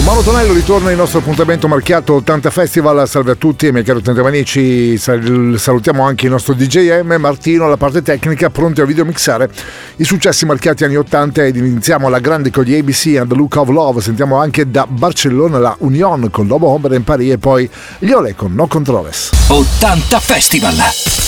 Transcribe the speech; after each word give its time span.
Con 0.00 0.08
Mauro 0.08 0.24
Tonello 0.24 0.54
ritorna 0.54 0.90
il 0.90 0.96
nostro 0.96 1.18
appuntamento 1.18 1.68
marchiato 1.68 2.14
80 2.14 2.48
Festival. 2.48 3.06
Salve 3.06 3.32
a 3.32 3.34
tutti, 3.34 3.70
miei 3.70 3.84
cari 3.84 3.98
80 3.98 4.26
amici. 4.26 4.96
Salutiamo 4.96 6.02
anche 6.02 6.24
il 6.24 6.30
nostro 6.30 6.54
DJM 6.54 7.16
Martino 7.18 7.66
alla 7.66 7.76
parte 7.76 8.00
tecnica, 8.00 8.48
pronti 8.48 8.80
a 8.80 8.86
videomixare 8.86 9.50
i 9.96 10.04
successi 10.04 10.46
marchiati 10.46 10.84
anni 10.84 10.96
80 10.96 11.44
ed 11.44 11.56
iniziamo 11.56 12.08
la 12.08 12.18
grande 12.18 12.50
con 12.50 12.64
gli 12.64 12.74
ABC 12.74 13.18
and 13.18 13.28
the 13.28 13.34
Look 13.34 13.56
of 13.56 13.68
Love. 13.68 14.00
Sentiamo 14.00 14.38
anche 14.38 14.70
da 14.70 14.86
Barcellona 14.88 15.58
la 15.58 15.76
Union 15.80 16.30
con 16.30 16.46
Lobo 16.46 16.68
Hombre 16.68 16.96
in 16.96 17.04
Paris 17.04 17.32
e 17.32 17.38
poi 17.38 17.68
gli 17.98 18.10
Ole 18.10 18.34
con 18.34 18.54
No 18.54 18.66
Controles. 18.68 19.28
80 19.48 20.18
Festival. 20.18 21.19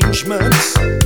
And 0.00 1.01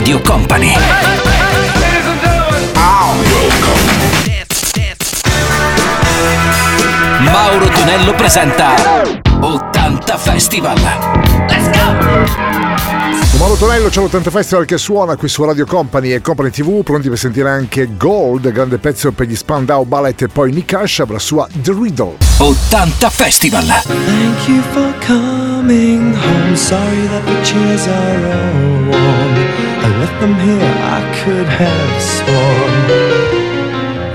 Radio 0.00 0.18
Company. 0.22 0.72
Mauro 7.18 7.68
Tonello 7.68 8.14
presenta 8.14 8.76
80 9.40 10.16
Festival. 10.16 10.80
Let's 11.48 11.68
go! 11.70 13.36
Mauro 13.36 13.56
Tonello, 13.56 13.90
ciao 13.90 14.06
l'80 14.06 14.30
Festival 14.30 14.64
che 14.64 14.78
suona 14.78 15.16
qui 15.16 15.28
su 15.28 15.44
Radio 15.44 15.66
Company 15.66 16.12
e 16.12 16.22
Company 16.22 16.48
TV, 16.48 16.82
pronti 16.82 17.10
per 17.10 17.18
sentire 17.18 17.50
anche 17.50 17.94
Gold, 17.98 18.50
grande 18.52 18.78
pezzo 18.78 19.12
per 19.12 19.26
gli 19.26 19.36
Spandau 19.36 19.84
Ballet 19.84 20.22
e 20.22 20.28
poi 20.28 20.50
Nick 20.50 20.72
Ashab, 20.72 21.10
la 21.10 21.18
sua 21.18 21.46
The 21.52 21.76
Riddle. 21.78 22.16
80 22.38 23.10
Festival. 23.10 23.66
Thank 23.66 24.48
you 24.48 24.62
for 24.72 24.94
coming 25.06 26.14
home, 26.14 26.56
sorry 26.56 27.06
that 27.08 27.22
the 27.26 27.42
chairs 27.42 27.86
are 27.86 28.32
all 28.32 28.88
warm. 28.88 29.69
left 30.00 30.18
them 30.20 30.34
here, 30.48 30.72
I 30.98 31.00
could 31.20 31.48
have 31.62 31.92
sworn. 32.16 32.74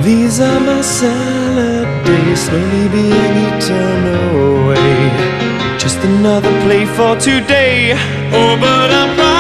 These 0.04 0.40
are 0.40 0.60
my 0.60 0.82
salad 0.82 1.88
days, 2.06 2.40
slowly 2.46 2.88
being 2.90 3.36
eaten 3.46 4.02
away. 4.34 4.98
Just 5.78 6.00
another 6.12 6.54
play 6.64 6.86
for 6.98 7.16
today. 7.30 7.94
Oh, 8.38 8.58
but 8.60 8.90
I'm 9.00 9.35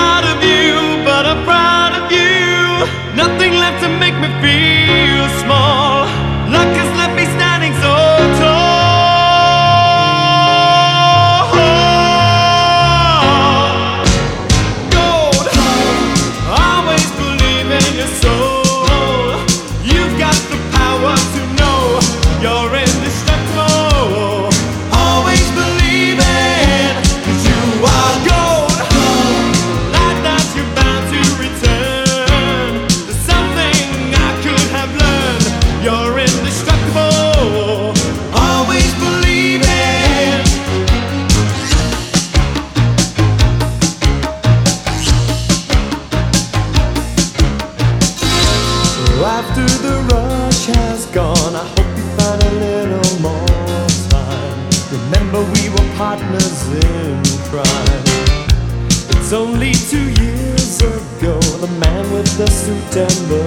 was 59.25 59.33
only 59.33 59.71
two 59.71 60.07
years 60.21 60.79
ago, 60.81 61.39
the 61.57 61.67
man 61.79 62.11
with 62.13 62.37
the 62.37 62.45
suit 62.45 62.95
and 62.95 63.19
the 63.27 63.43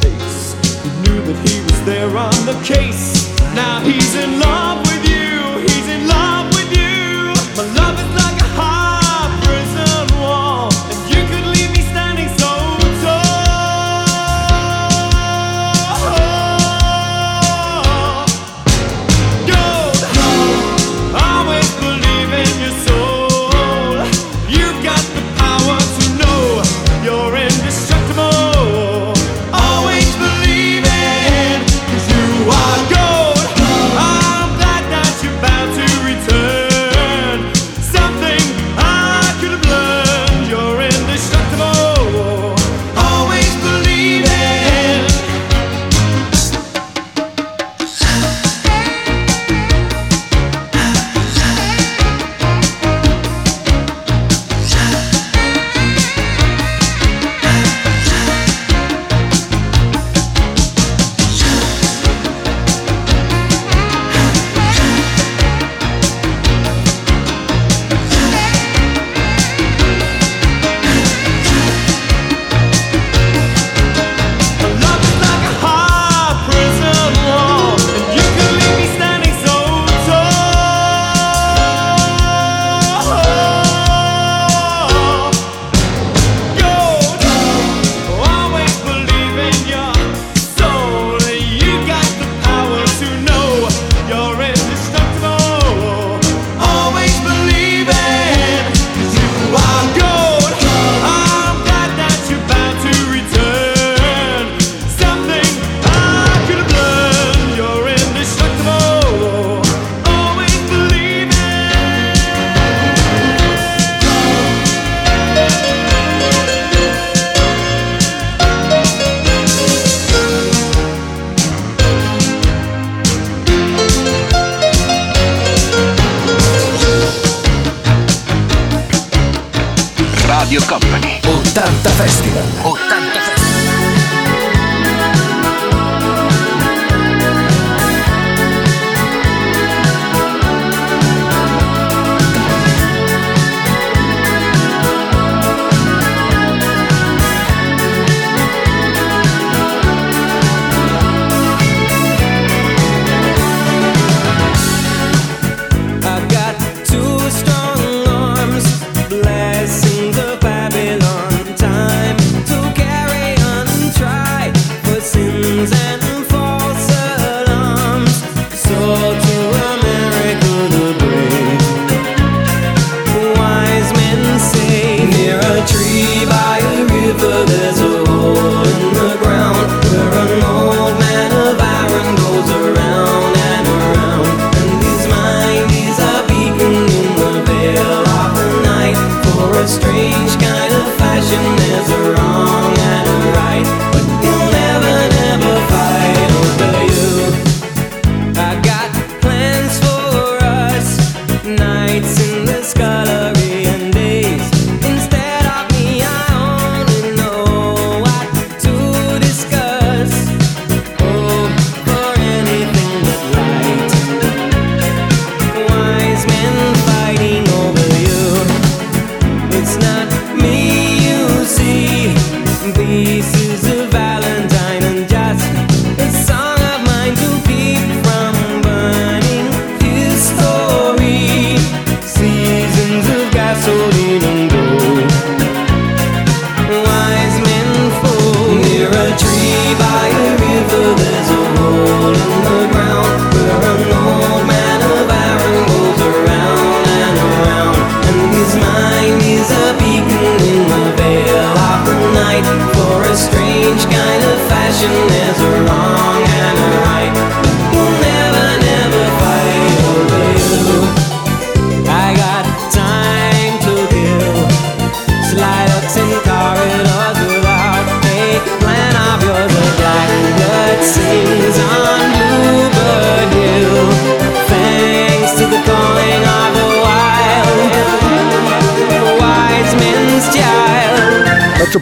face. 0.00 0.54
He 0.84 0.90
knew 1.02 1.20
that 1.26 1.48
he 1.48 1.60
was 1.62 1.84
there 1.84 2.16
on 2.16 2.46
the 2.46 2.54
case. 2.64 3.26
Now 3.56 3.80
he's 3.80 4.14
in 4.14 4.38
love 4.38 4.89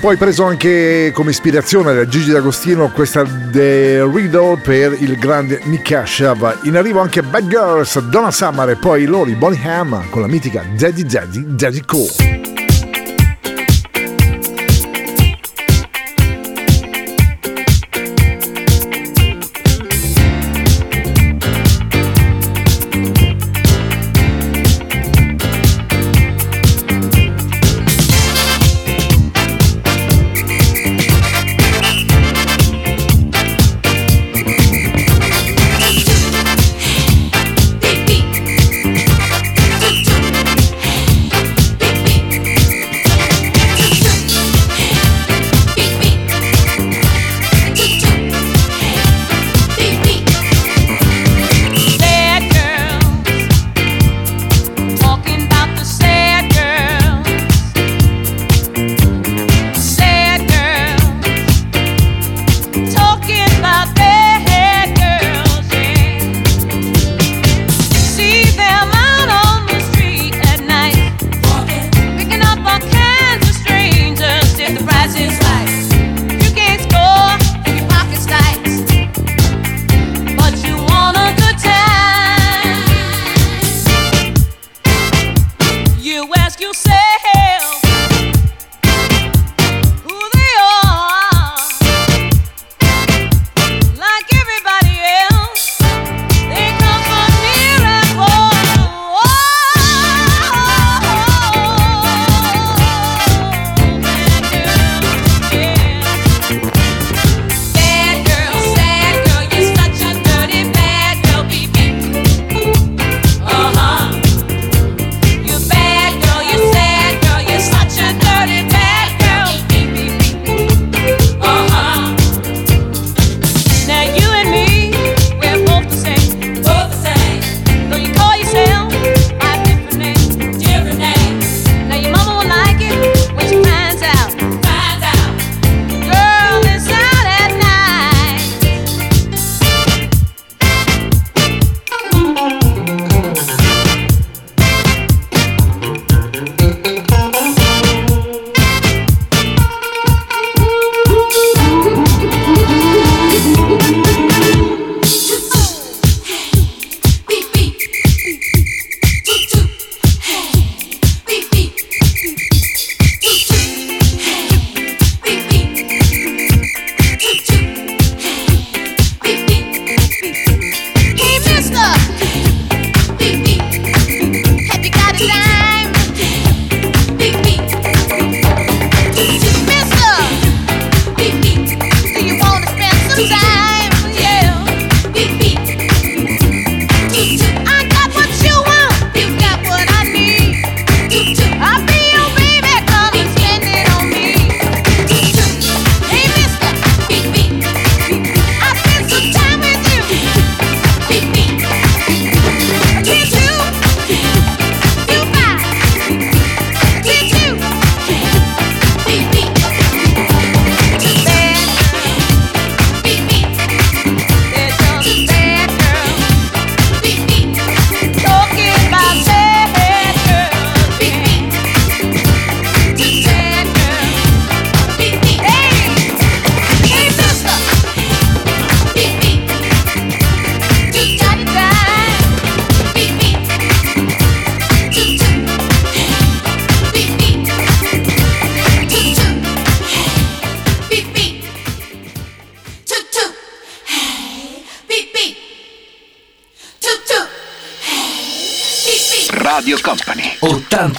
poi 0.08 0.16
preso 0.16 0.44
anche 0.44 1.10
come 1.12 1.32
ispirazione 1.32 1.92
da 1.92 2.08
Gigi 2.08 2.30
D'Agostino 2.30 2.90
questa 2.90 3.24
The 3.24 4.08
Riddle 4.10 4.56
per 4.56 4.96
il 4.98 5.18
grande 5.18 5.60
Nick 5.64 5.92
Ashab. 5.92 6.60
In 6.62 6.78
arrivo 6.78 7.00
anche 7.00 7.22
Bad 7.22 7.46
Girls, 7.46 7.98
Donna 7.98 8.30
Summer 8.30 8.70
e 8.70 8.76
poi 8.76 9.04
Lori 9.04 9.34
Bonnie 9.34 9.60
Ham 9.62 10.08
con 10.08 10.22
la 10.22 10.26
mitica 10.26 10.64
Daddy 10.74 11.04
Daddy 11.04 11.44
Daddy 11.46 11.82
Cool. 11.84 12.47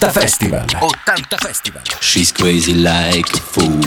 80 0.01 0.13
Festival. 0.13 0.65
80 1.07 1.37
Festival. 1.41 1.81
She's 1.99 2.31
crazy 2.31 2.73
like 2.73 3.27
a 3.33 3.37
fool. 3.37 3.78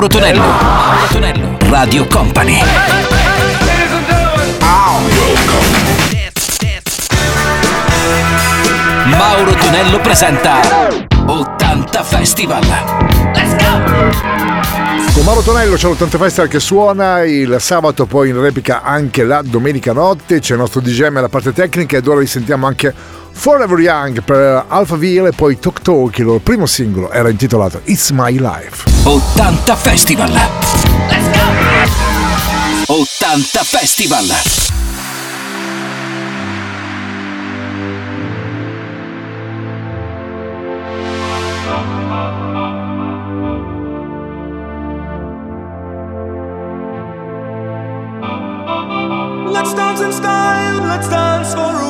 Mauro 0.00 0.18
Tonello. 0.18 0.40
Mauro 0.40 1.06
Tonello. 1.12 1.56
Radio 1.68 2.06
Company. 2.06 2.58
Mauro 9.04 9.52
Tonello 9.52 10.00
presenta 10.00 10.60
80 11.26 12.02
Festival. 12.02 12.62
Let's 13.34 13.56
go! 13.56 15.12
Con 15.12 15.24
Mauro 15.24 15.42
Tonello 15.42 15.74
c'è 15.74 15.88
l'80 15.88 16.16
Festival 16.16 16.48
che 16.48 16.60
suona 16.60 17.22
il 17.24 17.56
sabato, 17.58 18.06
poi 18.06 18.30
in 18.30 18.40
replica 18.40 18.80
anche 18.82 19.24
la 19.24 19.42
domenica 19.44 19.92
notte. 19.92 20.40
C'è 20.40 20.54
il 20.54 20.60
nostro 20.60 20.80
DJM 20.80 21.18
alla 21.18 21.28
parte 21.28 21.52
tecnica 21.52 21.98
ed 21.98 22.06
ora 22.06 22.20
risentiamo 22.20 22.66
anche 22.66 22.94
Forever 23.40 23.78
Young 23.80 24.22
per 24.22 24.66
Alphaville 24.68 25.28
e 25.28 25.32
poi 25.32 25.58
Talk 25.58 25.80
Talk, 25.80 26.18
il 26.18 26.26
loro 26.26 26.40
primo 26.40 26.66
singolo, 26.66 27.10
era 27.10 27.30
intitolato 27.30 27.80
It's 27.84 28.10
My 28.10 28.38
Life. 28.38 28.84
80 29.04 29.76
Festival. 29.76 30.30
Let's 30.30 31.30
go! 32.84 32.92
80 32.92 33.62
Festival. 33.62 34.26
Let's 49.50 49.72
dance 49.72 50.02
in 50.02 50.12
style, 50.12 50.82
let's 50.86 51.08
dance 51.08 51.54
for 51.54 51.60
a. 51.62 51.89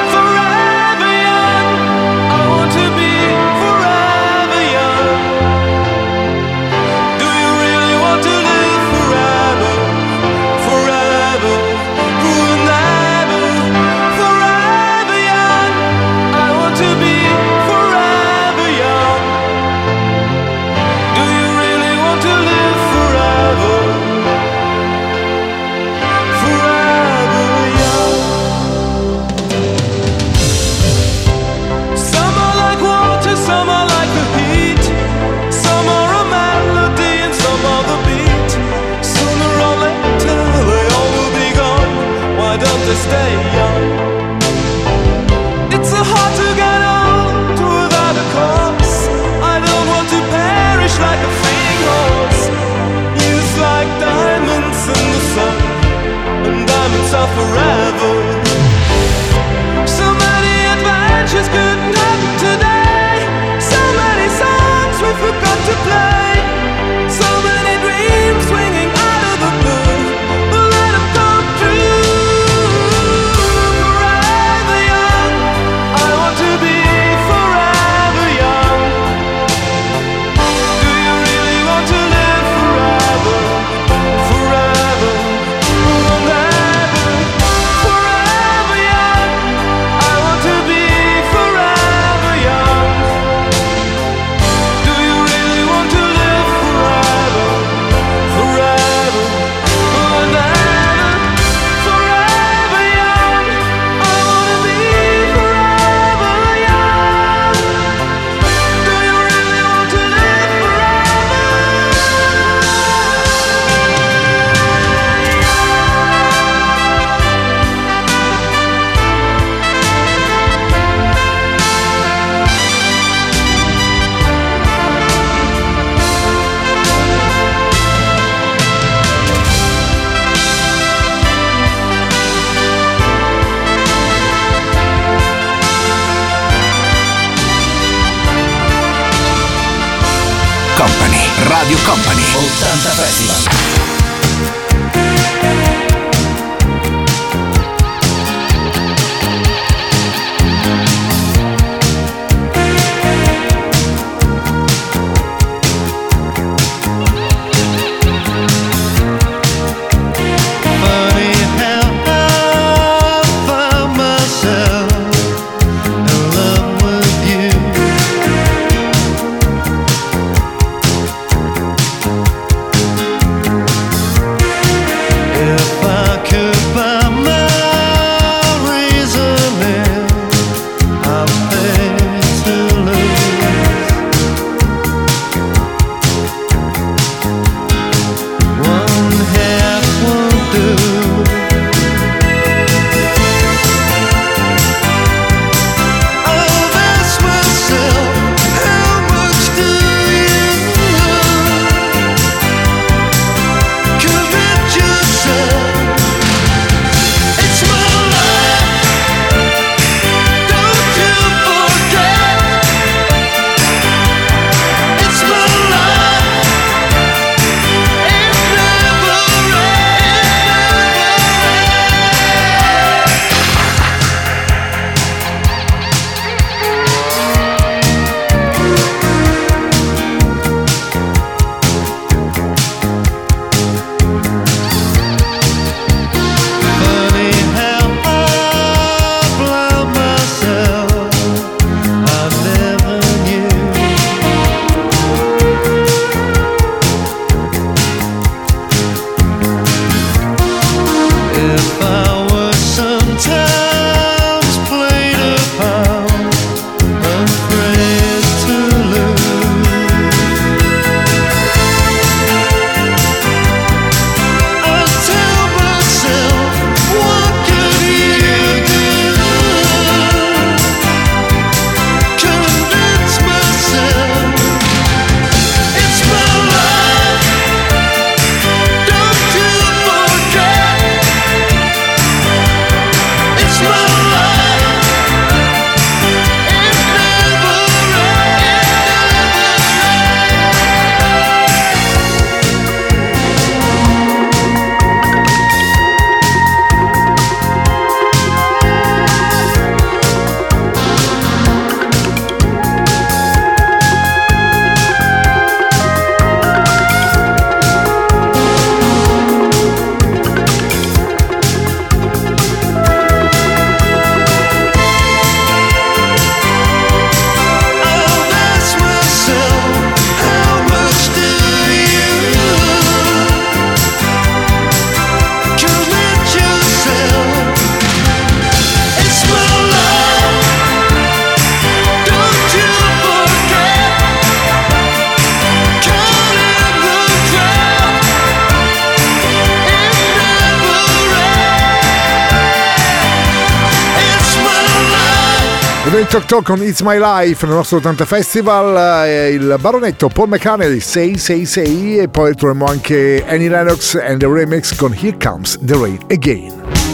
Tok 346.11 346.25
Tok 346.25 346.43
con 346.43 346.61
It's 346.61 346.81
My 346.81 346.99
Life 346.99 347.45
nel 347.45 347.55
nostro 347.55 347.77
80 347.77 348.03
Festival 348.03 349.07
eh, 349.07 349.29
il 349.29 349.55
baronetto 349.61 350.09
Paul 350.09 350.27
McCartney 350.27 350.81
666 350.81 351.99
e 351.99 352.09
poi 352.09 352.35
troviamo 352.35 352.65
anche 352.65 353.23
Annie 353.25 353.47
Lennox 353.47 353.95
and 353.95 354.19
the 354.19 354.27
Remix 354.27 354.75
con 354.75 354.93
Here 354.93 355.15
Comes 355.17 355.57
the 355.61 355.77
Rain 355.77 355.99
Again. 356.09 356.90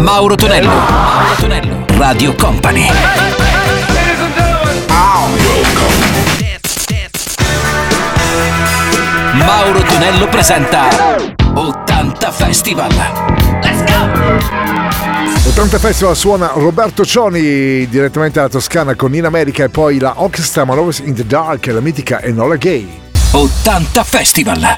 Mauro 0.00 0.34
Tonello. 0.34 0.68
Mauro 0.70 1.34
Tonello. 1.38 1.84
Radio 1.98 2.34
Company. 2.34 2.88
Mauro 9.34 9.82
Tonello 9.82 10.26
presenta 10.28 10.88
80 11.52 12.30
Festival. 12.30 12.90
Let's 13.62 13.84
go! 13.84 15.48
80 15.50 15.78
Festival 15.78 16.16
suona 16.16 16.50
Roberto 16.54 17.04
Cioni 17.04 17.86
direttamente 17.86 18.38
dalla 18.38 18.48
Toscana 18.48 18.94
con 18.94 19.14
In 19.14 19.26
America 19.26 19.64
e 19.64 19.68
poi 19.68 19.98
la 19.98 20.14
Orchestra 20.16 20.64
Manovis 20.64 21.00
in 21.00 21.14
the 21.14 21.26
Dark 21.26 21.66
e 21.66 21.72
la 21.72 21.80
mitica 21.80 22.22
Enola 22.22 22.56
Gay. 22.56 22.88
80 23.32 24.04
Festival. 24.04 24.74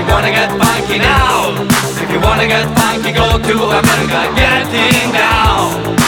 you 0.00 0.06
wanna 0.06 0.30
get 0.30 0.50
funky 0.50 0.98
now. 0.98 1.52
If 2.02 2.10
you 2.10 2.20
wanna 2.20 2.46
get 2.46 2.66
funky 2.76 3.12
go 3.12 3.38
to 3.38 3.54
America. 3.78 4.20
Getting 4.34 5.12
down 5.12 5.99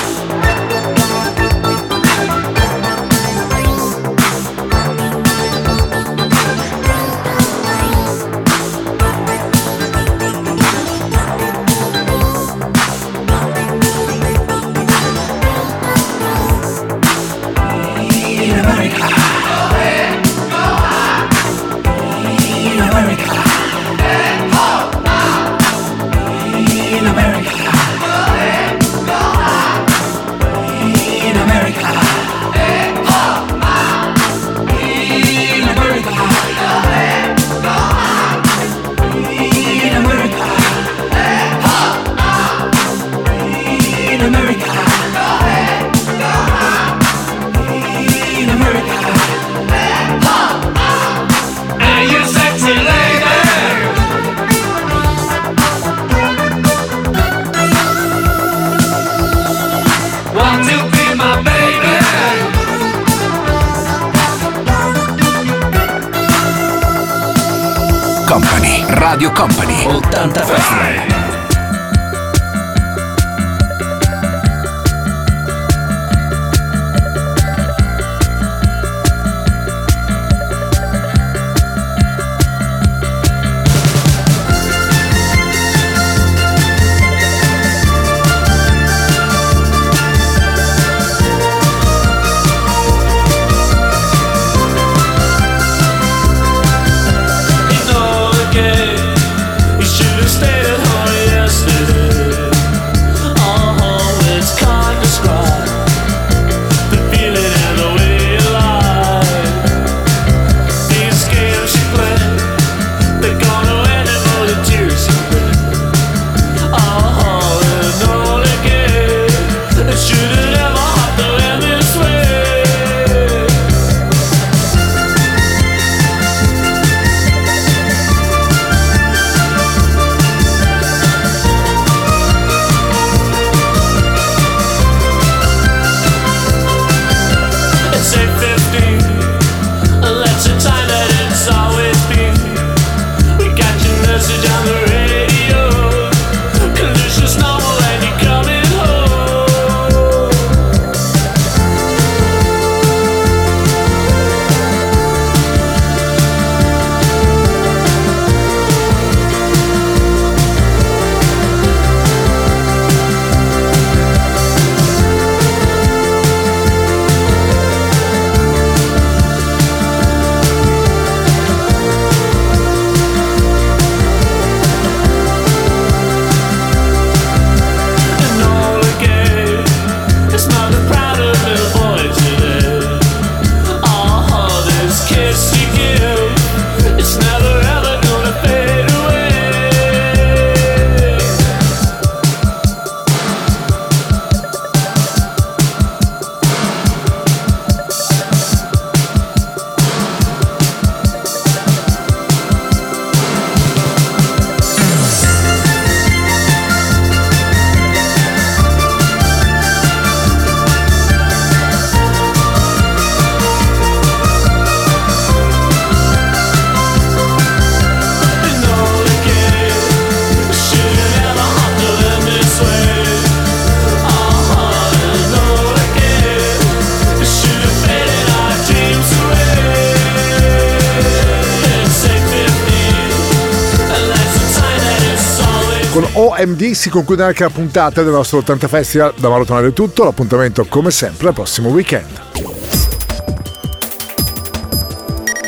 si 236.83 236.91
conclude 236.91 237.23
anche 237.23 237.45
la 237.45 237.49
puntata 237.49 238.03
del 238.03 238.11
nostro 238.11 238.39
80 238.39 238.67
Festival. 238.67 239.15
Da 239.17 239.29
Marotonare 239.29 239.69
è 239.69 239.73
tutto, 239.73 240.03
l'appuntamento 240.03 240.65
come 240.65 240.91
sempre 240.91 241.29
al 241.29 241.33
prossimo 241.33 241.69
weekend. 241.69 242.21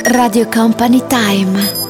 Radio 0.05 0.47
Company 0.47 1.03
Time 1.09 1.84